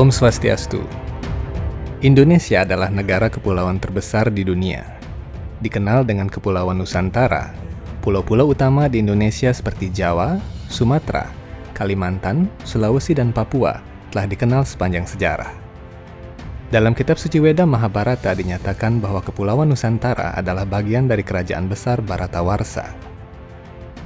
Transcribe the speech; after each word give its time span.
Om 0.00 0.08
Swastiastu. 0.08 0.80
Indonesia 2.00 2.64
adalah 2.64 2.88
negara 2.88 3.28
kepulauan 3.28 3.76
terbesar 3.76 4.32
di 4.32 4.48
dunia. 4.48 4.96
Dikenal 5.60 6.08
dengan 6.08 6.24
Kepulauan 6.24 6.80
Nusantara, 6.80 7.52
pulau-pulau 8.00 8.48
utama 8.48 8.88
di 8.88 9.04
Indonesia 9.04 9.52
seperti 9.52 9.92
Jawa, 9.92 10.40
Sumatera, 10.72 11.28
Kalimantan, 11.76 12.48
Sulawesi, 12.64 13.12
dan 13.12 13.28
Papua 13.28 13.84
telah 14.08 14.24
dikenal 14.24 14.64
sepanjang 14.64 15.04
sejarah. 15.04 15.52
Dalam 16.72 16.96
kitab 16.96 17.20
suci 17.20 17.36
Weda 17.36 17.68
Mahabharata 17.68 18.32
dinyatakan 18.32 19.04
bahwa 19.04 19.20
Kepulauan 19.20 19.68
Nusantara 19.68 20.32
adalah 20.32 20.64
bagian 20.64 21.12
dari 21.12 21.20
kerajaan 21.20 21.68
besar 21.68 22.00
Baratawarsa. 22.00 22.88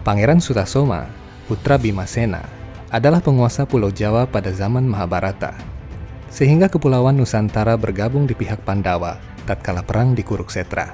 Pangeran 0.02 0.42
Sutasoma, 0.42 1.06
putra 1.46 1.78
Bimasena, 1.78 2.42
adalah 2.90 3.22
penguasa 3.22 3.62
Pulau 3.62 3.94
Jawa 3.94 4.26
pada 4.26 4.50
zaman 4.50 4.82
Mahabharata, 4.82 5.73
sehingga 6.34 6.66
Kepulauan 6.66 7.14
Nusantara 7.14 7.78
bergabung 7.78 8.26
di 8.26 8.34
pihak 8.34 8.66
Pandawa 8.66 9.22
tatkala 9.46 9.86
perang 9.86 10.18
di 10.18 10.26
Kuruksetra. 10.26 10.90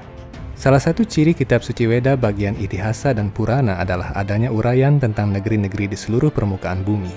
Salah 0.52 0.76
satu 0.76 1.08
ciri 1.08 1.32
kitab 1.32 1.64
suci 1.64 1.88
Weda 1.88 2.12
bagian 2.12 2.52
Itihasa 2.60 3.16
dan 3.16 3.32
Purana 3.32 3.80
adalah 3.80 4.12
adanya 4.12 4.52
uraian 4.52 5.00
tentang 5.00 5.32
negeri-negeri 5.32 5.88
di 5.88 5.96
seluruh 5.96 6.28
permukaan 6.28 6.84
bumi. 6.84 7.08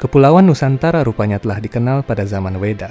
Kepulauan 0.00 0.48
Nusantara 0.48 1.04
rupanya 1.04 1.36
telah 1.36 1.60
dikenal 1.60 2.00
pada 2.08 2.24
zaman 2.24 2.56
Weda. 2.56 2.88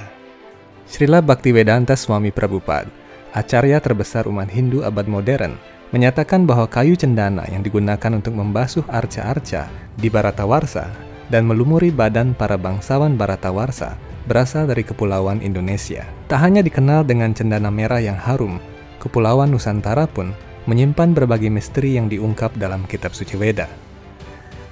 Srila 0.85 1.25
Bhaktivedanta 1.25 1.97
Swami 1.97 2.29
Prabhupada, 2.29 2.93
acarya 3.33 3.81
terbesar 3.81 4.29
umat 4.29 4.53
Hindu 4.53 4.85
abad 4.85 5.09
modern, 5.09 5.57
menyatakan 5.89 6.45
bahwa 6.45 6.69
kayu 6.69 6.93
cendana 6.93 7.41
yang 7.49 7.65
digunakan 7.65 8.13
untuk 8.13 8.37
membasuh 8.37 8.85
arca-arca 8.85 9.65
di 9.97 10.13
Baratawarsa 10.13 10.93
dan 11.33 11.49
melumuri 11.49 11.89
badan 11.89 12.37
para 12.37 12.59
bangsawan 12.59 13.17
Baratawarsa 13.17 14.10
berasal 14.25 14.69
dari 14.69 14.85
Kepulauan 14.85 15.41
Indonesia. 15.41 16.05
Tak 16.29 16.39
hanya 16.41 16.61
dikenal 16.61 17.07
dengan 17.07 17.33
cendana 17.33 17.69
merah 17.73 18.01
yang 18.01 18.17
harum, 18.17 18.61
Kepulauan 19.01 19.49
Nusantara 19.49 20.05
pun 20.05 20.33
menyimpan 20.69 21.17
berbagai 21.17 21.49
misteri 21.49 21.97
yang 21.97 22.05
diungkap 22.05 22.53
dalam 22.57 22.85
kitab 22.85 23.17
suci 23.17 23.33
Weda. 23.33 23.65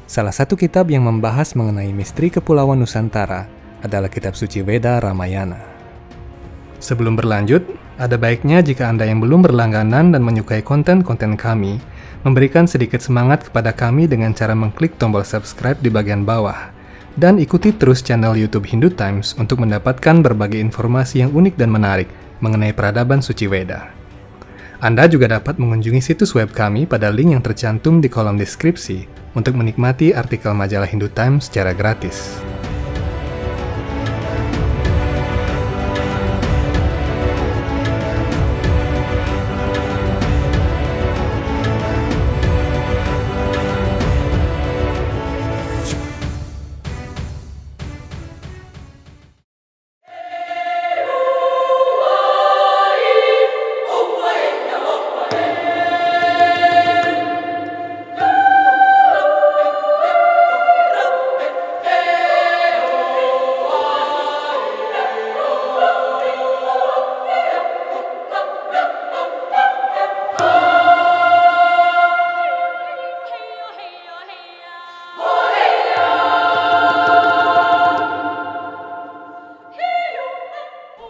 Salah 0.09 0.33
satu 0.33 0.57
kitab 0.57 0.89
yang 0.89 1.05
membahas 1.05 1.53
mengenai 1.57 1.89
misteri 1.93 2.29
Kepulauan 2.33 2.81
Nusantara 2.81 3.49
adalah 3.81 4.09
kitab 4.09 4.37
suci 4.37 4.61
Weda 4.61 5.01
Ramayana. 5.01 5.61
Sebelum 6.79 7.19
berlanjut, 7.19 7.65
ada 7.99 8.15
baiknya 8.15 8.63
jika 8.63 8.87
Anda 8.87 9.03
yang 9.03 9.19
belum 9.19 9.43
berlangganan 9.43 10.15
dan 10.15 10.21
menyukai 10.23 10.63
konten-konten 10.63 11.35
kami, 11.35 11.77
memberikan 12.23 12.63
sedikit 12.63 13.03
semangat 13.03 13.51
kepada 13.51 13.75
kami 13.75 14.07
dengan 14.07 14.31
cara 14.31 14.55
mengklik 14.55 14.95
tombol 14.95 15.27
subscribe 15.27 15.75
di 15.83 15.91
bagian 15.91 16.23
bawah. 16.23 16.78
Dan 17.17 17.41
ikuti 17.41 17.73
terus 17.73 18.05
channel 18.05 18.37
YouTube 18.37 18.69
Hindu 18.69 18.93
Times 18.93 19.33
untuk 19.39 19.63
mendapatkan 19.65 20.21
berbagai 20.21 20.61
informasi 20.61 21.25
yang 21.25 21.31
unik 21.33 21.57
dan 21.57 21.73
menarik 21.73 22.09
mengenai 22.43 22.75
peradaban 22.75 23.23
suci 23.23 23.49
Weda. 23.49 23.89
Anda 24.79 25.11
juga 25.11 25.27
dapat 25.27 25.59
mengunjungi 25.59 25.99
situs 25.99 26.31
web 26.37 26.55
kami 26.55 26.87
pada 26.87 27.11
link 27.11 27.35
yang 27.35 27.43
tercantum 27.43 27.99
di 27.99 28.07
kolom 28.07 28.39
deskripsi 28.39 29.09
untuk 29.35 29.59
menikmati 29.59 30.15
artikel 30.15 30.55
majalah 30.55 30.87
Hindu 30.87 31.11
Times 31.11 31.51
secara 31.51 31.75
gratis. 31.75 32.39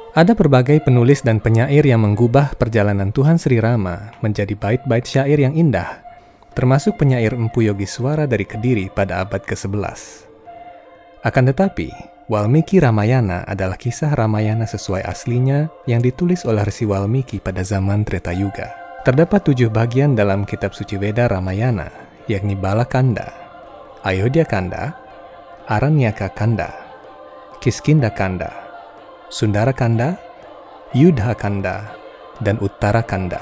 Ada 0.10 0.34
berbagai 0.34 0.82
penulis 0.82 1.22
dan 1.22 1.38
penyair 1.38 1.86
yang 1.86 2.02
menggubah 2.02 2.58
perjalanan 2.58 3.14
Tuhan 3.14 3.38
Sri 3.38 3.62
Rama 3.62 4.10
menjadi 4.26 4.58
bait-bait 4.58 5.06
syair 5.06 5.38
yang 5.38 5.54
indah, 5.54 6.02
termasuk 6.58 6.98
penyair 6.98 7.38
Empu 7.38 7.62
Yogiswara 7.62 8.26
dari 8.26 8.42
Kediri 8.42 8.90
pada 8.90 9.22
abad 9.22 9.46
ke-11. 9.46 10.26
Akan 11.22 11.46
tetapi, 11.46 11.94
Walmiki 12.26 12.82
Ramayana 12.82 13.46
adalah 13.46 13.78
kisah 13.78 14.10
Ramayana 14.18 14.66
sesuai 14.66 15.06
aslinya 15.06 15.70
yang 15.86 16.02
ditulis 16.02 16.42
oleh 16.42 16.66
Resi 16.66 16.90
Walmiki 16.90 17.38
pada 17.38 17.62
zaman 17.62 18.02
Treta 18.02 18.34
Yuga. 18.34 18.74
Terdapat 19.06 19.46
tujuh 19.46 19.70
bagian 19.70 20.18
dalam 20.18 20.42
kitab 20.42 20.74
suci 20.74 20.98
Weda 20.98 21.30
Ramayana, 21.30 21.86
yakni 22.26 22.58
Balakanda, 22.58 23.30
Ayodhya 24.02 24.50
Kanda, 24.50 24.98
Aranyaka 25.70 26.34
Kanda, 26.34 26.74
Kiskinda 27.62 28.10
Kanda, 28.10 28.69
Sundara 29.30 29.78
Kanda, 29.78 30.18
Yudha 30.98 31.38
Kanda, 31.38 31.94
dan 32.42 32.58
Uttara 32.66 33.06
Kanda. 33.06 33.38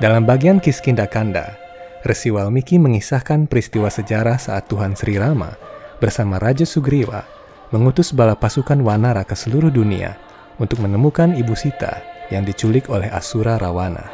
Dalam 0.00 0.24
bagian 0.24 0.56
Kiskinda 0.56 1.04
Kanda, 1.04 1.52
Resi 2.00 2.32
Walmiki 2.32 2.80
mengisahkan 2.80 3.44
peristiwa 3.44 3.92
sejarah 3.92 4.40
saat 4.40 4.72
Tuhan 4.72 4.96
Sri 4.96 5.20
Rama 5.20 5.52
bersama 6.00 6.40
Raja 6.40 6.64
Sugriwa 6.64 7.28
mengutus 7.76 8.16
bala 8.16 8.40
pasukan 8.40 8.80
Wanara 8.80 9.20
ke 9.28 9.36
seluruh 9.36 9.68
dunia 9.68 10.16
untuk 10.56 10.80
menemukan 10.80 11.36
Ibu 11.36 11.52
Sita 11.52 12.00
yang 12.32 12.48
diculik 12.48 12.88
oleh 12.88 13.12
Asura 13.12 13.60
Rawana. 13.60 14.08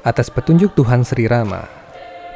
Atas 0.00 0.32
petunjuk 0.32 0.72
Tuhan 0.72 1.04
Sri 1.04 1.28
Rama, 1.28 1.68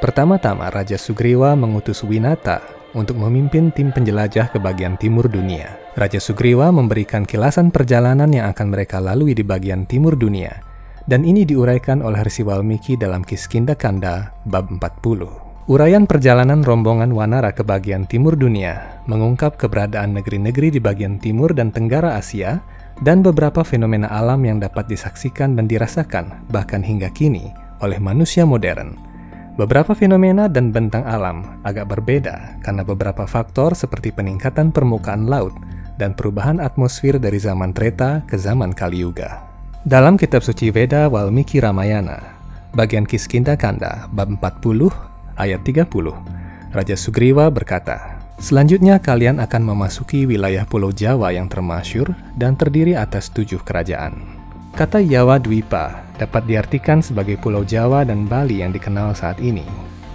pertama-tama 0.04 0.68
Raja 0.68 1.00
Sugriwa 1.00 1.56
mengutus 1.56 2.04
Winata 2.04 2.75
untuk 2.96 3.20
memimpin 3.20 3.68
tim 3.76 3.92
penjelajah 3.92 4.48
ke 4.48 4.58
bagian 4.58 4.96
timur 4.96 5.28
dunia. 5.28 5.76
Raja 5.92 6.16
Sugriwa 6.16 6.72
memberikan 6.72 7.28
kilasan 7.28 7.68
perjalanan 7.68 8.32
yang 8.32 8.48
akan 8.50 8.72
mereka 8.72 8.96
lalui 8.98 9.36
di 9.36 9.44
bagian 9.44 9.84
timur 9.84 10.16
dunia, 10.16 10.64
dan 11.04 11.22
ini 11.22 11.44
diuraikan 11.44 12.00
oleh 12.00 12.24
Resi 12.24 12.40
Walmiki 12.40 12.96
dalam 12.96 13.20
Kiskinda 13.20 13.76
Kanda 13.76 14.32
bab 14.48 14.72
40. 14.72 15.46
Uraian 15.66 16.06
perjalanan 16.06 16.62
rombongan 16.62 17.10
Wanara 17.10 17.50
ke 17.50 17.66
bagian 17.66 18.06
timur 18.06 18.38
dunia 18.38 19.02
mengungkap 19.10 19.58
keberadaan 19.58 20.14
negeri-negeri 20.14 20.78
di 20.78 20.80
bagian 20.80 21.18
timur 21.18 21.50
dan 21.58 21.74
tenggara 21.74 22.14
Asia 22.14 22.62
dan 23.02 23.18
beberapa 23.20 23.66
fenomena 23.66 24.06
alam 24.08 24.40
yang 24.46 24.62
dapat 24.62 24.86
disaksikan 24.86 25.58
dan 25.58 25.66
dirasakan 25.66 26.46
bahkan 26.54 26.86
hingga 26.86 27.10
kini 27.10 27.50
oleh 27.82 27.98
manusia 27.98 28.46
modern. 28.46 29.15
Beberapa 29.56 29.96
fenomena 29.96 30.52
dan 30.52 30.68
bentang 30.68 31.08
alam 31.08 31.64
agak 31.64 31.88
berbeda 31.88 32.60
karena 32.60 32.84
beberapa 32.84 33.24
faktor 33.24 33.72
seperti 33.72 34.12
peningkatan 34.12 34.68
permukaan 34.68 35.24
laut 35.24 35.56
dan 35.96 36.12
perubahan 36.12 36.60
atmosfer 36.60 37.16
dari 37.16 37.40
zaman 37.40 37.72
Treta 37.72 38.20
ke 38.28 38.36
zaman 38.36 38.76
Kali 38.76 39.00
Yuga. 39.00 39.40
Dalam 39.80 40.20
kitab 40.20 40.44
suci 40.44 40.68
Veda 40.68 41.08
Walmiki 41.08 41.56
Ramayana, 41.56 42.36
bagian 42.76 43.08
Kiskinda 43.08 43.56
Kanda 43.56 44.04
bab 44.12 44.28
40 44.28 44.92
ayat 45.40 45.64
30, 45.64 45.88
Raja 46.76 46.96
Sugriwa 47.00 47.48
berkata, 47.48 48.20
Selanjutnya 48.36 49.00
kalian 49.00 49.40
akan 49.40 49.72
memasuki 49.72 50.28
wilayah 50.28 50.68
Pulau 50.68 50.92
Jawa 50.92 51.32
yang 51.32 51.48
termasyur 51.48 52.12
dan 52.36 52.60
terdiri 52.60 52.92
atas 52.92 53.32
tujuh 53.32 53.64
kerajaan. 53.64 54.35
Kata 54.76 55.00
Yawa 55.00 55.40
Dwipa 55.40 56.04
dapat 56.20 56.44
diartikan 56.44 57.00
sebagai 57.00 57.40
Pulau 57.40 57.64
Jawa 57.64 58.04
dan 58.04 58.28
Bali 58.28 58.60
yang 58.60 58.76
dikenal 58.76 59.16
saat 59.16 59.40
ini, 59.40 59.64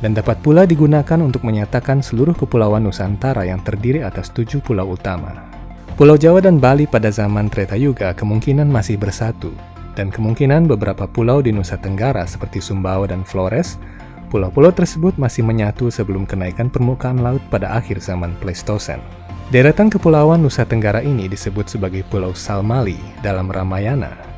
dan 0.06 0.14
dapat 0.14 0.38
pula 0.46 0.70
digunakan 0.70 1.18
untuk 1.18 1.42
menyatakan 1.42 1.98
seluruh 2.06 2.38
kepulauan 2.38 2.86
Nusantara 2.86 3.42
yang 3.42 3.58
terdiri 3.66 4.06
atas 4.06 4.30
tujuh 4.30 4.62
pulau 4.62 4.94
utama. 4.94 5.50
Pulau 5.98 6.14
Jawa 6.14 6.46
dan 6.46 6.62
Bali 6.62 6.86
pada 6.86 7.10
zaman 7.10 7.50
Treta 7.50 7.74
Yuga 7.74 8.14
kemungkinan 8.14 8.70
masih 8.70 9.02
bersatu, 9.02 9.50
dan 9.98 10.14
kemungkinan 10.14 10.70
beberapa 10.70 11.10
pulau 11.10 11.42
di 11.42 11.50
Nusa 11.50 11.82
Tenggara 11.82 12.30
seperti 12.30 12.62
Sumbawa 12.62 13.10
dan 13.10 13.26
Flores, 13.26 13.82
pulau-pulau 14.30 14.70
tersebut 14.70 15.18
masih 15.18 15.42
menyatu 15.42 15.90
sebelum 15.90 16.30
kenaikan 16.30 16.70
permukaan 16.70 17.26
laut 17.26 17.42
pada 17.50 17.74
akhir 17.74 17.98
zaman 17.98 18.38
Pleistosen. 18.38 19.02
Deretan 19.50 19.90
kepulauan 19.90 20.46
Nusa 20.46 20.70
Tenggara 20.70 21.02
ini 21.02 21.26
disebut 21.26 21.66
sebagai 21.66 22.06
Pulau 22.06 22.38
Salmali 22.38 23.02
dalam 23.26 23.50
Ramayana. 23.50 24.31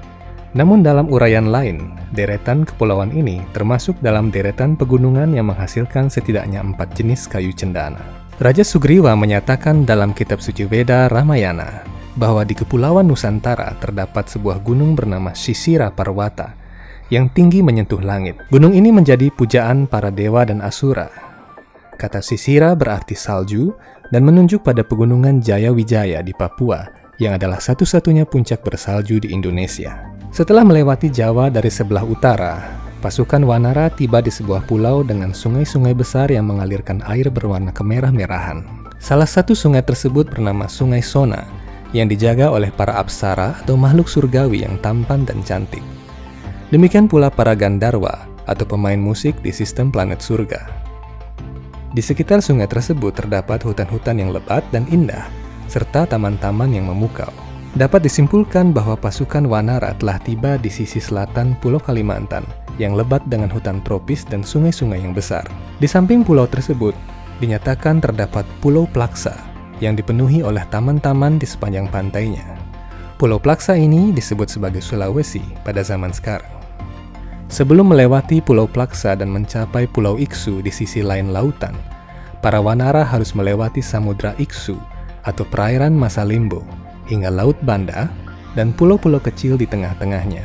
Namun 0.53 0.85
dalam 0.85 1.09
uraian 1.09 1.50
lain, 1.50 1.97
deretan 2.13 2.61
kepulauan 2.61 3.09
ini 3.09 3.41
termasuk 3.57 3.97
dalam 4.05 4.29
deretan 4.29 4.77
pegunungan 4.77 5.33
yang 5.33 5.50
menghasilkan 5.50 6.13
setidaknya 6.13 6.61
empat 6.61 6.94
jenis 6.94 7.25
kayu 7.25 7.50
cendana. 7.50 7.97
Raja 8.38 8.61
Sugriwa 8.61 9.17
menyatakan 9.17 9.81
dalam 9.81 10.13
kitab 10.13 10.45
suci 10.45 10.69
Veda 10.69 11.09
Ramayana 11.09 11.81
bahwa 12.13 12.45
di 12.45 12.53
Kepulauan 12.53 13.09
Nusantara 13.09 13.73
terdapat 13.81 14.29
sebuah 14.29 14.61
gunung 14.61 14.94
bernama 14.94 15.33
Sisira 15.33 15.89
Parwata 15.89 16.53
yang 17.09 17.33
tinggi 17.33 17.65
menyentuh 17.65 18.01
langit. 18.01 18.38
Gunung 18.53 18.77
ini 18.77 18.94
menjadi 18.94 19.33
pujaan 19.33 19.89
para 19.89 20.13
dewa 20.13 20.45
dan 20.45 20.61
asura. 20.61 21.09
Kata 21.97 22.21
Sisira 22.21 22.77
berarti 22.77 23.17
salju 23.17 23.73
dan 24.13 24.21
menunjuk 24.21 24.61
pada 24.61 24.85
pegunungan 24.85 25.41
Jaya 25.41 25.73
Wijaya 25.73 26.21
di 26.21 26.33
Papua 26.33 27.02
yang 27.24 27.40
adalah 27.40 27.64
satu-satunya 27.64 28.28
puncak 28.28 28.60
bersalju 28.60 29.24
di 29.24 29.31
Indonesia. 29.31 30.12
Setelah 30.36 30.68
melewati 30.68 31.08
Jawa 31.08 31.48
dari 31.48 31.72
sebelah 31.72 32.04
utara, 32.04 32.60
pasukan 33.00 33.48
Wanara 33.48 33.88
tiba 33.88 34.20
di 34.20 34.34
sebuah 34.34 34.68
pulau 34.68 35.06
dengan 35.06 35.31
sungai-sungai 35.31 35.96
besar 35.96 36.28
yang 36.28 36.52
mengalirkan 36.52 37.00
air 37.08 37.31
berwarna 37.31 37.72
kemerah-merahan. 37.72 38.66
Salah 39.00 39.28
satu 39.28 39.56
sungai 39.56 39.84
tersebut 39.84 40.31
bernama 40.31 40.68
Sungai 40.68 41.04
Sona, 41.04 41.44
yang 41.94 42.10
dijaga 42.10 42.50
oleh 42.50 42.74
para 42.74 42.98
apsara 42.98 43.56
atau 43.62 43.78
makhluk 43.78 44.10
surgawi 44.10 44.66
yang 44.66 44.75
tampan 44.81 45.24
dan 45.24 45.40
cantik. 45.46 45.86
Demikian 46.74 47.06
pula 47.06 47.30
para 47.30 47.54
Gandarwa 47.54 48.25
atau 48.50 48.66
pemain 48.66 48.98
musik 48.98 49.38
di 49.46 49.54
sistem 49.54 49.94
planet 49.94 50.20
surga. 50.20 50.66
Di 51.94 52.02
sekitar 52.02 52.42
sungai 52.42 52.66
tersebut 52.66 53.14
terdapat 53.14 53.62
hutan-hutan 53.62 54.18
yang 54.18 54.34
lebat 54.34 54.66
dan 54.74 54.90
indah, 54.90 55.30
serta 55.68 56.07
taman-taman 56.07 56.71
yang 56.71 56.89
memukau. 56.89 57.30
Dapat 57.74 58.06
disimpulkan 58.06 58.69
bahwa 58.69 58.94
pasukan 58.94 59.50
Wanara 59.50 59.98
telah 59.98 60.21
tiba 60.21 60.62
di 60.62 60.69
sisi 60.69 61.01
selatan 61.01 61.57
Pulau 61.57 61.81
Kalimantan 61.81 62.45
yang 62.77 62.94
lebat 62.94 63.25
dengan 63.25 63.50
hutan 63.50 63.81
tropis 63.81 64.25
dan 64.30 64.45
sungai-sungai 64.45 65.01
yang 65.01 65.13
besar. 65.13 65.45
Di 65.81 65.89
samping 65.89 66.21
pulau 66.21 66.45
tersebut, 66.45 66.94
dinyatakan 67.42 67.98
terdapat 67.98 68.45
Pulau 68.62 68.86
Plaksa 68.86 69.33
yang 69.81 69.98
dipenuhi 69.98 70.45
oleh 70.45 70.62
taman-taman 70.69 71.42
di 71.42 71.50
sepanjang 71.50 71.89
pantainya. 71.89 72.45
Pulau 73.18 73.42
Plaksa 73.42 73.74
ini 73.74 74.13
disebut 74.13 74.54
sebagai 74.54 74.81
Sulawesi 74.81 75.42
pada 75.65 75.81
zaman 75.81 76.13
sekarang. 76.13 76.50
Sebelum 77.50 77.89
melewati 77.94 78.42
Pulau 78.42 78.65
Plaksa 78.65 79.13
dan 79.13 79.30
mencapai 79.30 79.86
Pulau 79.89 80.18
Iksu 80.18 80.62
di 80.62 80.69
sisi 80.74 81.06
lain 81.06 81.33
lautan, 81.33 81.74
para 82.42 82.57
Wanara 82.57 83.06
harus 83.06 83.38
melewati 83.38 83.81
Samudra 83.81 84.33
Iksu 84.42 84.77
atau 85.24 85.44
perairan 85.48 85.96
Masa 85.96 86.24
Limbo 86.28 86.64
hingga 87.08 87.31
Laut 87.31 87.60
Banda 87.64 88.08
dan 88.54 88.72
pulau-pulau 88.72 89.20
kecil 89.20 89.58
di 89.58 89.66
tengah-tengahnya. 89.68 90.44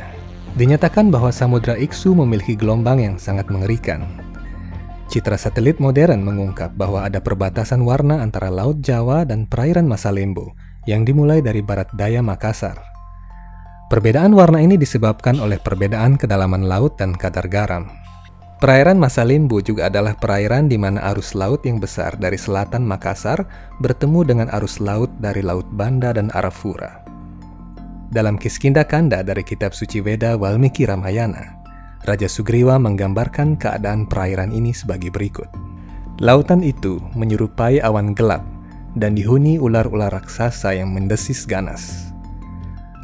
Dinyatakan 0.57 1.13
bahwa 1.13 1.29
Samudra 1.29 1.77
Iksu 1.77 2.17
memiliki 2.17 2.57
gelombang 2.57 2.99
yang 2.99 3.15
sangat 3.21 3.47
mengerikan. 3.53 4.07
Citra 5.09 5.37
satelit 5.37 5.81
modern 5.81 6.21
mengungkap 6.21 6.73
bahwa 6.77 7.05
ada 7.05 7.21
perbatasan 7.21 7.81
warna 7.81 8.21
antara 8.21 8.49
Laut 8.53 8.81
Jawa 8.81 9.25
dan 9.25 9.45
perairan 9.45 9.85
Masa 9.85 10.09
Limbo 10.13 10.53
yang 10.85 11.05
dimulai 11.05 11.41
dari 11.41 11.61
barat 11.61 11.89
daya 11.93 12.21
Makassar. 12.25 12.77
Perbedaan 13.89 14.37
warna 14.37 14.61
ini 14.61 14.77
disebabkan 14.77 15.41
oleh 15.41 15.57
perbedaan 15.57 16.13
kedalaman 16.13 16.69
laut 16.69 16.93
dan 17.01 17.17
kadar 17.17 17.49
garam. 17.49 17.89
Perairan 18.59 18.99
Masalimbu 18.99 19.63
juga 19.63 19.87
adalah 19.87 20.19
perairan 20.19 20.67
di 20.67 20.75
mana 20.75 20.99
arus 21.15 21.31
laut 21.31 21.63
yang 21.63 21.79
besar 21.79 22.19
dari 22.19 22.35
selatan 22.35 22.83
Makassar 22.83 23.47
bertemu 23.79 24.19
dengan 24.27 24.47
arus 24.51 24.83
laut 24.83 25.07
dari 25.23 25.39
Laut 25.39 25.63
Banda 25.71 26.11
dan 26.11 26.27
Arafura. 26.35 26.99
Dalam 28.11 28.35
Kiskinda 28.35 28.83
Kanda 28.83 29.23
dari 29.23 29.47
kitab 29.47 29.71
suci 29.71 30.03
Weda 30.03 30.35
Walmiki 30.35 30.83
Ramayana, 30.83 31.55
Raja 32.03 32.27
Sugriwa 32.27 32.75
menggambarkan 32.83 33.55
keadaan 33.55 34.03
perairan 34.11 34.51
ini 34.51 34.75
sebagai 34.75 35.07
berikut. 35.07 35.47
Lautan 36.19 36.59
itu 36.59 36.99
menyerupai 37.15 37.79
awan 37.79 38.11
gelap 38.11 38.43
dan 38.99 39.15
dihuni 39.15 39.55
ular-ular 39.55 40.11
raksasa 40.11 40.75
yang 40.75 40.91
mendesis 40.91 41.47
ganas. 41.47 42.11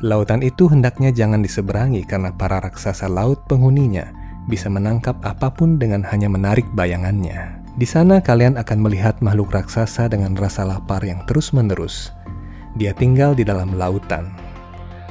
Lautan 0.03 0.43
itu 0.43 0.67
hendaknya 0.67 1.15
jangan 1.15 1.39
diseberangi 1.39 2.03
karena 2.03 2.35
para 2.35 2.59
raksasa 2.59 3.07
laut 3.07 3.39
penghuninya 3.47 4.24
bisa 4.45 4.69
menangkap 4.69 5.17
apa 5.25 5.49
pun 5.49 5.77
dengan 5.81 6.05
hanya 6.05 6.29
menarik 6.29 6.65
bayangannya. 6.73 7.61
Di 7.75 7.83
sana 7.83 8.23
kalian 8.23 8.55
akan 8.55 8.79
melihat 8.79 9.19
makhluk 9.19 9.51
raksasa 9.51 10.07
dengan 10.07 10.31
rasa 10.37 10.63
lapar 10.63 11.03
yang 11.03 11.19
terus-menerus. 11.27 12.15
Dia 12.79 12.95
tinggal 12.95 13.35
di 13.35 13.43
dalam 13.43 13.75
lautan. 13.75 14.31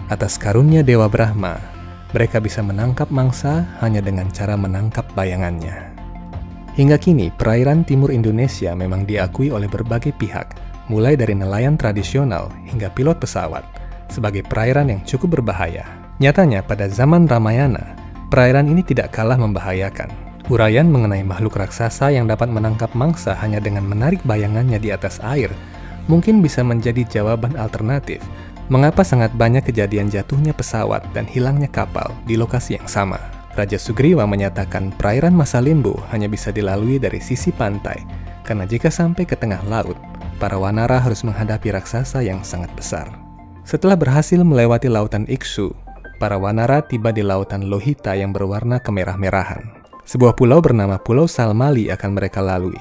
Atas 0.08 0.40
karunia 0.40 0.80
Dewa 0.80 1.08
Brahma, 1.08 1.60
mereka 2.16 2.40
bisa 2.40 2.64
menangkap 2.64 3.10
mangsa 3.12 3.68
hanya 3.84 4.00
dengan 4.00 4.30
cara 4.32 4.54
menangkap 4.54 5.04
bayangannya. 5.12 5.92
Hingga 6.74 6.98
kini, 6.98 7.30
perairan 7.34 7.86
timur 7.86 8.10
Indonesia 8.10 8.74
memang 8.74 9.06
diakui 9.06 9.50
oleh 9.50 9.70
berbagai 9.70 10.10
pihak, 10.18 10.58
mulai 10.90 11.14
dari 11.14 11.34
nelayan 11.34 11.78
tradisional 11.78 12.50
hingga 12.66 12.90
pilot 12.90 13.18
pesawat, 13.22 13.62
sebagai 14.10 14.42
perairan 14.42 14.90
yang 14.90 15.00
cukup 15.06 15.38
berbahaya. 15.38 15.86
Nyatanya, 16.18 16.62
pada 16.66 16.86
zaman 16.90 17.26
Ramayana, 17.26 18.03
perairan 18.34 18.66
ini 18.66 18.82
tidak 18.82 19.14
kalah 19.14 19.38
membahayakan. 19.38 20.10
Uraian 20.50 20.90
mengenai 20.90 21.22
makhluk 21.22 21.54
raksasa 21.54 22.10
yang 22.10 22.26
dapat 22.26 22.50
menangkap 22.50 22.90
mangsa 22.90 23.30
hanya 23.38 23.62
dengan 23.62 23.86
menarik 23.86 24.18
bayangannya 24.26 24.82
di 24.82 24.90
atas 24.90 25.22
air 25.22 25.54
mungkin 26.10 26.42
bisa 26.42 26.66
menjadi 26.66 27.06
jawaban 27.06 27.54
alternatif 27.54 28.18
mengapa 28.66 29.06
sangat 29.06 29.30
banyak 29.38 29.62
kejadian 29.62 30.10
jatuhnya 30.10 30.50
pesawat 30.50 31.06
dan 31.14 31.30
hilangnya 31.30 31.70
kapal 31.70 32.10
di 32.26 32.34
lokasi 32.34 32.74
yang 32.74 32.88
sama. 32.90 33.22
Raja 33.54 33.78
Sugriwa 33.78 34.26
menyatakan 34.26 34.90
perairan 34.98 35.30
Masalimbu 35.30 35.94
hanya 36.10 36.26
bisa 36.26 36.50
dilalui 36.50 36.98
dari 36.98 37.22
sisi 37.22 37.54
pantai, 37.54 38.02
karena 38.42 38.66
jika 38.66 38.90
sampai 38.90 39.30
ke 39.30 39.38
tengah 39.38 39.62
laut, 39.70 39.94
para 40.42 40.58
wanara 40.58 40.98
harus 40.98 41.22
menghadapi 41.22 41.70
raksasa 41.70 42.18
yang 42.26 42.42
sangat 42.42 42.72
besar. 42.74 43.06
Setelah 43.62 43.94
berhasil 43.94 44.42
melewati 44.42 44.90
lautan 44.90 45.22
Iksu, 45.30 45.70
para 46.16 46.38
wanara 46.38 46.84
tiba 46.84 47.10
di 47.10 47.22
lautan 47.22 47.66
Lohita 47.66 48.14
yang 48.14 48.30
berwarna 48.30 48.80
kemerah-merahan. 48.80 49.84
Sebuah 50.04 50.36
pulau 50.36 50.60
bernama 50.60 51.00
Pulau 51.00 51.24
Salmali 51.24 51.88
akan 51.88 52.10
mereka 52.12 52.44
lalui. 52.44 52.80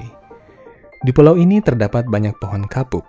Di 1.04 1.12
pulau 1.12 1.36
ini 1.36 1.60
terdapat 1.60 2.04
banyak 2.04 2.36
pohon 2.36 2.68
kapuk. 2.68 3.04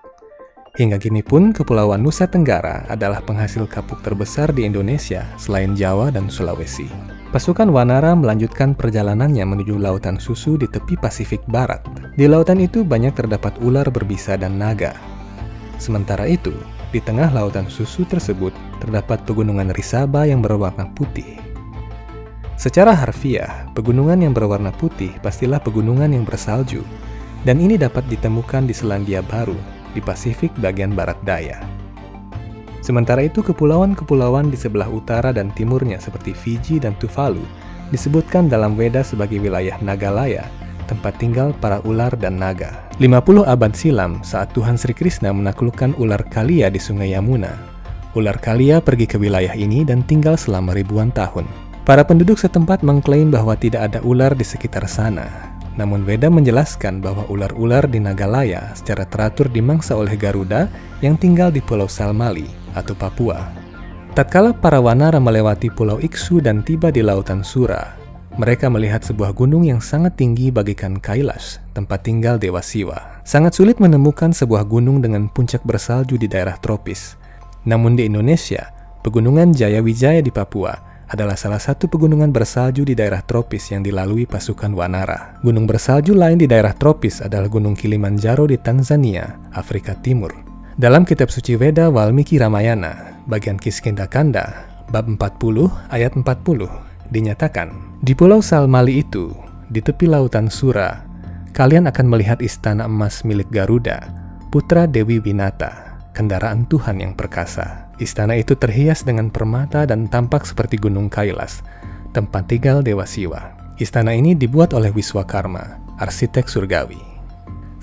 Hingga 0.76 1.00
kini 1.00 1.24
pun 1.24 1.56
Kepulauan 1.56 2.04
Nusa 2.04 2.28
Tenggara 2.28 2.84
adalah 2.92 3.24
penghasil 3.24 3.64
kapuk 3.72 4.04
terbesar 4.04 4.52
di 4.52 4.68
Indonesia 4.68 5.24
selain 5.40 5.72
Jawa 5.72 6.12
dan 6.12 6.28
Sulawesi. 6.28 6.92
Pasukan 7.32 7.72
Wanara 7.72 8.12
melanjutkan 8.16 8.76
perjalanannya 8.76 9.44
menuju 9.48 9.80
lautan 9.80 10.20
susu 10.20 10.60
di 10.60 10.68
tepi 10.68 11.00
Pasifik 11.00 11.44
Barat. 11.48 11.84
Di 12.20 12.28
lautan 12.28 12.60
itu 12.60 12.84
banyak 12.84 13.16
terdapat 13.16 13.56
ular 13.64 13.88
berbisa 13.88 14.36
dan 14.36 14.60
naga. 14.60 14.96
Sementara 15.80 16.28
itu, 16.28 16.52
di 16.96 17.04
tengah 17.04 17.28
lautan 17.36 17.68
susu 17.68 18.08
tersebut 18.08 18.56
terdapat 18.80 19.20
pegunungan 19.28 19.76
Risaba 19.76 20.24
yang 20.24 20.40
berwarna 20.40 20.88
putih. 20.96 21.44
Secara 22.56 22.96
harfiah, 22.96 23.68
pegunungan 23.76 24.16
yang 24.24 24.32
berwarna 24.32 24.72
putih 24.72 25.12
pastilah 25.20 25.60
pegunungan 25.60 26.08
yang 26.16 26.24
bersalju, 26.24 26.88
dan 27.44 27.60
ini 27.60 27.76
dapat 27.76 28.08
ditemukan 28.08 28.64
di 28.64 28.72
Selandia 28.72 29.20
Baru, 29.20 29.60
di 29.92 30.00
Pasifik 30.00 30.56
bagian 30.56 30.96
barat 30.96 31.20
daya. 31.28 31.60
Sementara 32.80 33.28
itu, 33.28 33.44
kepulauan-kepulauan 33.44 34.48
di 34.48 34.56
sebelah 34.56 34.88
utara 34.88 35.36
dan 35.36 35.52
timurnya 35.52 36.00
seperti 36.00 36.32
Fiji 36.32 36.80
dan 36.80 36.96
Tuvalu 36.96 37.44
disebutkan 37.92 38.48
dalam 38.48 38.80
Weda 38.80 39.04
sebagai 39.04 39.44
wilayah 39.44 39.76
Nagalaya 39.84 40.48
tempat 40.86 41.18
tinggal 41.18 41.52
para 41.58 41.82
ular 41.84 42.14
dan 42.16 42.38
naga. 42.38 42.86
50 43.02 43.44
abad 43.44 43.74
silam 43.76 44.24
saat 44.24 44.54
Tuhan 44.56 44.80
Sri 44.80 44.96
Krishna 44.96 45.36
menaklukkan 45.36 45.98
ular 46.00 46.24
Kalia 46.32 46.72
di 46.72 46.80
sungai 46.80 47.12
Yamuna. 47.12 47.52
Ular 48.16 48.40
Kalia 48.40 48.80
pergi 48.80 49.10
ke 49.10 49.20
wilayah 49.20 49.52
ini 49.52 49.84
dan 49.84 50.06
tinggal 50.08 50.40
selama 50.40 50.72
ribuan 50.72 51.12
tahun. 51.12 51.44
Para 51.84 52.02
penduduk 52.08 52.40
setempat 52.40 52.82
mengklaim 52.82 53.30
bahwa 53.30 53.54
tidak 53.60 53.92
ada 53.92 54.00
ular 54.02 54.32
di 54.34 54.48
sekitar 54.48 54.88
sana. 54.88 55.54
Namun 55.76 56.08
Veda 56.08 56.32
menjelaskan 56.32 57.04
bahwa 57.04 57.28
ular-ular 57.28 57.84
di 57.92 58.00
Nagalaya 58.00 58.72
secara 58.72 59.04
teratur 59.04 59.52
dimangsa 59.52 59.94
oleh 59.94 60.16
Garuda 60.16 60.72
yang 61.04 61.20
tinggal 61.20 61.52
di 61.52 61.60
Pulau 61.60 61.92
Salmali 61.92 62.48
atau 62.72 62.96
Papua. 62.96 63.52
Tatkala 64.16 64.56
para 64.56 64.80
wanara 64.80 65.20
melewati 65.20 65.68
Pulau 65.68 66.00
Iksu 66.00 66.40
dan 66.40 66.64
tiba 66.64 66.88
di 66.88 67.04
Lautan 67.04 67.44
Sura, 67.44 68.00
mereka 68.36 68.68
melihat 68.68 69.04
sebuah 69.04 69.32
gunung 69.32 69.64
yang 69.64 69.80
sangat 69.80 70.20
tinggi 70.20 70.52
bagikan 70.52 71.00
Kailash, 71.00 71.64
tempat 71.72 72.04
tinggal 72.04 72.36
Dewa 72.36 72.60
Siwa. 72.60 73.24
Sangat 73.24 73.56
sulit 73.56 73.80
menemukan 73.80 74.36
sebuah 74.36 74.68
gunung 74.68 75.00
dengan 75.00 75.32
puncak 75.32 75.64
bersalju 75.64 76.20
di 76.20 76.28
daerah 76.28 76.60
tropis. 76.60 77.16
Namun 77.64 77.96
di 77.96 78.06
Indonesia, 78.06 78.70
pegunungan 79.02 79.56
Jaya 79.56 79.80
Wijaya 79.80 80.20
di 80.20 80.30
Papua 80.30 80.96
adalah 81.06 81.38
salah 81.38 81.62
satu 81.62 81.86
pegunungan 81.86 82.34
bersalju 82.34 82.84
di 82.84 82.98
daerah 82.98 83.22
tropis 83.22 83.72
yang 83.72 83.86
dilalui 83.86 84.26
pasukan 84.26 84.74
Wanara. 84.74 85.38
Gunung 85.46 85.70
bersalju 85.70 86.18
lain 86.18 86.42
di 86.42 86.50
daerah 86.50 86.74
tropis 86.74 87.22
adalah 87.22 87.48
Gunung 87.48 87.78
Kilimanjaro 87.78 88.50
di 88.50 88.58
Tanzania, 88.58 89.38
Afrika 89.54 89.94
Timur. 90.02 90.34
Dalam 90.76 91.08
kitab 91.08 91.32
suci 91.32 91.56
Weda 91.56 91.88
Walmiki 91.88 92.36
Ramayana, 92.36 93.22
bagian 93.32 93.56
Kiskinda 93.56 94.10
Kanda, 94.12 94.68
bab 94.92 95.08
40 95.08 95.72
ayat 95.94 96.12
40, 96.20 96.26
dinyatakan, 97.10 98.00
di 98.02 98.14
Pulau 98.14 98.40
Salmali 98.40 99.02
itu, 99.02 99.34
di 99.70 99.82
tepi 99.82 100.06
lautan 100.06 100.48
Sura, 100.48 101.04
kalian 101.54 101.90
akan 101.90 102.08
melihat 102.08 102.40
istana 102.42 102.86
emas 102.86 103.26
milik 103.26 103.50
Garuda, 103.50 104.10
putra 104.54 104.86
Dewi 104.86 105.20
Winata. 105.22 105.86
kendaraan 106.16 106.64
Tuhan 106.72 107.04
yang 107.04 107.12
perkasa. 107.12 107.92
Istana 108.00 108.40
itu 108.40 108.56
terhias 108.56 109.04
dengan 109.04 109.28
permata 109.28 109.84
dan 109.84 110.08
tampak 110.08 110.48
seperti 110.48 110.80
gunung 110.80 111.12
Kailas, 111.12 111.60
tempat 112.16 112.48
tinggal 112.48 112.80
Dewa 112.80 113.04
Siwa. 113.04 113.52
Istana 113.76 114.16
ini 114.16 114.32
dibuat 114.32 114.72
oleh 114.72 114.96
Wiswakarma, 114.96 115.84
arsitek 116.00 116.48
surgawi. 116.48 117.04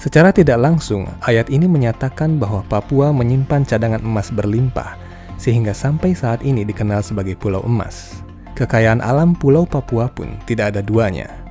Secara 0.01 0.33
tidak 0.33 0.59
langsung, 0.59 1.07
ayat 1.23 1.53
ini 1.53 1.69
menyatakan 1.69 2.41
bahwa 2.41 2.65
Papua 2.67 3.13
menyimpan 3.13 3.69
cadangan 3.69 4.03
emas 4.03 4.33
berlimpah, 4.33 4.97
sehingga 5.37 5.77
sampai 5.77 6.17
saat 6.17 6.41
ini 6.43 6.65
dikenal 6.67 7.05
sebagai 7.05 7.37
Pulau 7.37 7.63
Emas. 7.63 8.22
Kekayaan 8.53 9.01
alam 9.01 9.33
Pulau 9.33 9.65
Papua 9.65 10.13
pun 10.13 10.37
tidak 10.45 10.77
ada 10.77 10.85
duanya, 10.85 11.43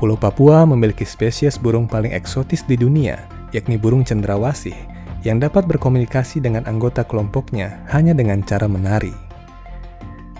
Pulau 0.00 0.16
Papua 0.16 0.64
memiliki 0.64 1.04
spesies 1.04 1.60
burung 1.60 1.84
paling 1.84 2.16
eksotis 2.16 2.64
di 2.64 2.72
dunia, 2.72 3.20
yakni 3.52 3.76
burung 3.76 4.00
cendrawasih, 4.00 4.72
yang 5.28 5.36
dapat 5.36 5.68
berkomunikasi 5.68 6.40
dengan 6.40 6.64
anggota 6.64 7.04
kelompoknya 7.04 7.84
hanya 7.92 8.16
dengan 8.16 8.40
cara 8.40 8.64
menari. 8.64 9.12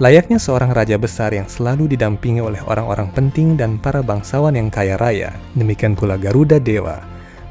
Layaknya 0.00 0.40
seorang 0.40 0.72
raja 0.72 0.96
besar 0.96 1.36
yang 1.36 1.44
selalu 1.44 1.92
didampingi 1.92 2.40
oleh 2.40 2.64
orang-orang 2.64 3.12
penting 3.12 3.60
dan 3.60 3.76
para 3.76 4.00
bangsawan 4.00 4.56
yang 4.56 4.72
kaya 4.72 4.96
raya, 4.96 5.28
demikian 5.52 5.92
pula 5.92 6.16
Garuda 6.16 6.56
Dewa, 6.56 6.96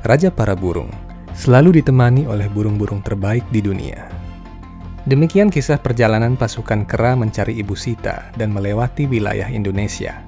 raja 0.02 0.34
para 0.34 0.58
burung, 0.58 0.90
selalu 1.38 1.78
ditemani 1.78 2.26
oleh 2.26 2.50
burung-burung 2.50 3.06
terbaik 3.06 3.46
di 3.54 3.62
dunia. 3.62 4.19
Demikian 5.10 5.50
kisah 5.50 5.82
perjalanan 5.82 6.38
pasukan 6.38 6.86
kera 6.86 7.18
mencari 7.18 7.58
Ibu 7.66 7.74
Sita 7.74 8.30
dan 8.38 8.54
melewati 8.54 9.10
wilayah 9.10 9.50
Indonesia. 9.50 10.22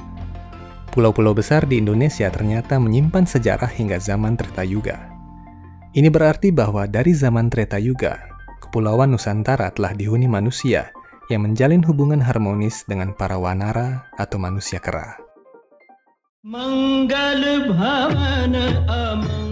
Pulau-pulau 0.90 1.38
besar 1.38 1.70
di 1.70 1.78
Indonesia 1.78 2.26
ternyata 2.34 2.82
menyimpan 2.82 3.30
sejarah 3.30 3.70
hingga 3.70 4.02
zaman 4.02 4.34
Treta 4.34 4.66
Yuga. 4.66 4.98
Ini 5.94 6.10
berarti 6.10 6.50
bahwa 6.50 6.90
dari 6.90 7.14
zaman 7.14 7.54
Treta 7.54 7.78
Yuga, 7.78 8.26
Kepulauan 8.58 9.14
Nusantara 9.14 9.70
telah 9.70 9.94
dihuni 9.94 10.26
manusia 10.26 10.90
yang 11.30 11.46
menjalin 11.46 11.86
hubungan 11.86 12.18
harmonis 12.18 12.82
dengan 12.90 13.14
para 13.14 13.38
wanara 13.38 14.10
atau 14.18 14.42
manusia 14.42 14.82
kera. 14.82 15.14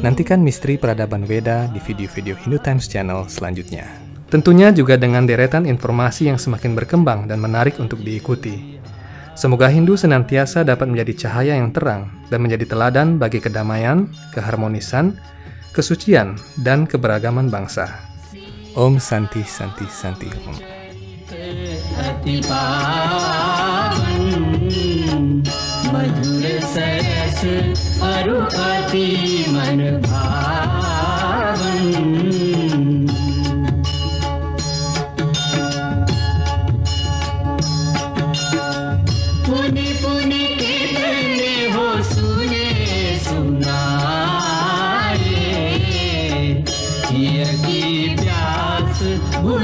Nantikan 0.01 0.41
misteri 0.41 0.81
peradaban 0.81 1.21
Weda 1.29 1.69
di 1.69 1.77
video-video 1.77 2.33
Hindu 2.33 2.57
Times 2.65 2.89
Channel 2.89 3.29
selanjutnya. 3.29 4.08
Tentunya 4.29 4.69
juga 4.69 4.93
dengan 4.93 5.25
deretan 5.25 5.65
informasi 5.65 6.29
yang 6.29 6.37
semakin 6.37 6.77
berkembang 6.77 7.25
dan 7.25 7.41
menarik 7.41 7.81
untuk 7.81 7.97
diikuti. 8.05 8.77
Semoga 9.33 9.65
Hindu 9.71 9.97
senantiasa 9.97 10.61
dapat 10.61 10.85
menjadi 10.85 11.25
cahaya 11.25 11.57
yang 11.57 11.73
terang 11.73 12.13
dan 12.29 12.45
menjadi 12.45 12.69
teladan 12.69 13.17
bagi 13.17 13.41
kedamaian, 13.41 14.05
keharmonisan, 14.37 15.17
kesucian, 15.73 16.37
dan 16.61 16.85
keberagaman 16.85 17.49
bangsa. 17.49 17.89
Om 18.77 19.01
Santi 19.01 19.41
Santi 19.41 19.89
Santi 19.89 20.29
Om. 20.29 20.57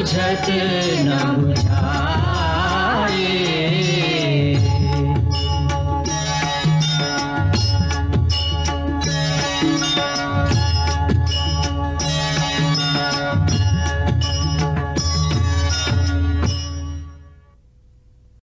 बुझत 0.06 0.50
ना 1.06 1.35